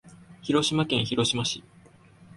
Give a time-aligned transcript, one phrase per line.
[0.41, 1.63] 広島県広島市